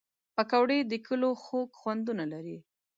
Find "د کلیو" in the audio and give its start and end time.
0.91-1.31